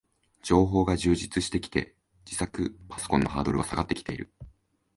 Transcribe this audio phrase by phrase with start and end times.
[0.41, 1.95] 情報が充実してきて、
[2.25, 4.33] 自作パソコンのハードルは下がってきている